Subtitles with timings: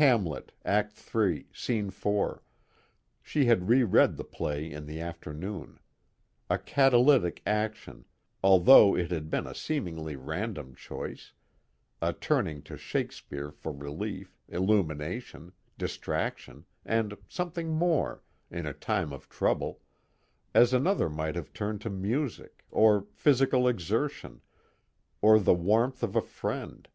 [0.00, 2.42] Hamlet, Act III, Scene 4
[3.20, 5.78] she had reread the play in the afternoon.
[6.48, 8.06] A catalytic action,
[8.42, 11.34] although it had been a seemingly random choice,
[12.00, 19.28] a turning to Shakespeare for relief, illumination, distraction, and something more, in a time of
[19.28, 19.82] trouble,
[20.54, 24.40] as another might have turned to music, or physical exertion,
[25.20, 26.88] or the warmth of a friend.